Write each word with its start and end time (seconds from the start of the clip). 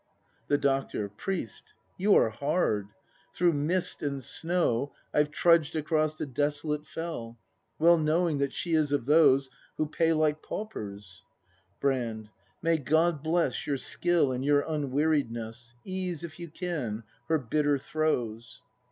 The 0.47 0.57
Doctor. 0.57 1.07
Priest, 1.09 1.75
you 1.95 2.15
are 2.15 2.31
hard. 2.31 2.87
Through 3.35 3.53
mist 3.53 4.01
and 4.01 4.23
snow 4.23 4.93
I've 5.13 5.29
trudged 5.29 5.75
across 5.75 6.15
the 6.15 6.25
desolate 6.25 6.87
fell, 6.87 7.37
Well 7.77 7.99
knowing 7.99 8.39
that 8.39 8.51
she 8.51 8.73
is 8.73 8.91
of 8.91 9.05
those 9.05 9.51
Who 9.77 9.85
pay 9.85 10.13
like 10.13 10.41
paupers. 10.41 11.23
Brand. 11.79 12.31
May 12.63 12.79
God 12.79 13.21
bless 13.21 13.67
Your 13.67 13.77
skill 13.77 14.31
and 14.31 14.43
your 14.43 14.61
unweariedness! 14.63 15.75
Ease, 15.83 16.23
if 16.23 16.39
you 16.39 16.47
can, 16.49 17.03
her 17.27 17.37
bitter 17.37 17.77
throes. 17.77 18.63